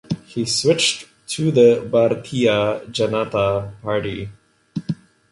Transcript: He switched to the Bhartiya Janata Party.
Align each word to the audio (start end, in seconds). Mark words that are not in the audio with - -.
He 0.25 0.45
switched 0.47 1.05
to 1.27 1.51
the 1.51 1.87
Bhartiya 1.87 2.87
Janata 2.91 3.79
Party. 3.83 4.29